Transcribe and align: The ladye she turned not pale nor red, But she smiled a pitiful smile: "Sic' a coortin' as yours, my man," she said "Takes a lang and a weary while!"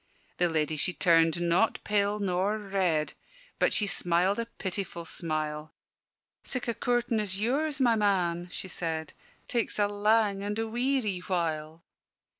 The 0.37 0.49
ladye 0.49 0.77
she 0.77 0.93
turned 0.93 1.39
not 1.39 1.77
pale 1.83 2.17
nor 2.17 2.57
red, 2.57 3.13
But 3.59 3.71
she 3.71 3.85
smiled 3.85 4.39
a 4.39 4.47
pitiful 4.47 5.05
smile: 5.05 5.75
"Sic' 6.43 6.67
a 6.67 6.73
coortin' 6.73 7.19
as 7.19 7.39
yours, 7.39 7.79
my 7.79 7.95
man," 7.95 8.47
she 8.49 8.67
said 8.67 9.13
"Takes 9.47 9.77
a 9.77 9.87
lang 9.87 10.41
and 10.41 10.57
a 10.57 10.67
weary 10.67 11.19
while!" 11.19 11.83